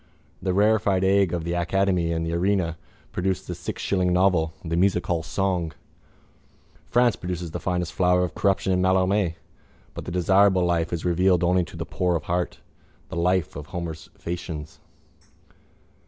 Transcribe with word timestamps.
The 0.41 0.55
rarefied 0.55 1.03
air 1.03 1.27
of 1.31 1.43
the 1.43 1.53
academy 1.53 2.11
and 2.11 2.25
the 2.25 2.33
arena 2.33 2.75
produce 3.11 3.45
the 3.45 3.53
sixshilling 3.53 4.09
novel, 4.11 4.51
the 4.65 4.75
musichall 4.75 5.21
song. 5.23 5.73
France 6.89 7.15
produces 7.15 7.51
the 7.51 7.59
finest 7.59 7.93
flower 7.93 8.23
of 8.23 8.33
corruption 8.33 8.73
in 8.73 8.81
Mallarmé 8.81 9.35
but 9.93 10.05
the 10.05 10.11
desirable 10.11 10.65
life 10.65 10.91
is 10.91 11.05
revealed 11.05 11.43
only 11.43 11.63
to 11.65 11.77
the 11.77 11.85
poor 11.85 12.15
of 12.15 12.23
heart, 12.23 12.61
the 13.09 13.15
life 13.15 13.55
of 13.55 13.67
Homer's 13.67 14.09
Phæacians. 14.17 14.79